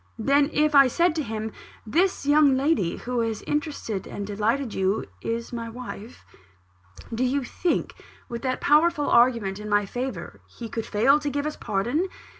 [0.17, 1.51] Then if I said to him,
[1.85, 6.25] 'This young lady, who has so interested and delighted you, is my wife;'
[7.13, 7.93] do you think,
[8.27, 12.07] with that powerful argument in my favour, he could fail to give us his pardon?